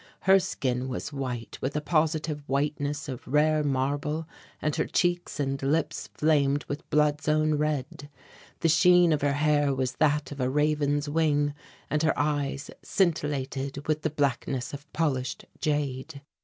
[0.21, 4.27] Her skin was white with a positive whiteness of rare marble
[4.59, 8.09] and her cheeks and lips flamed with blood's own red.
[8.61, 11.53] The sheen of her hair was that of a raven's wing,
[11.87, 16.23] and her eyes scintillated with the blackness of polished jade.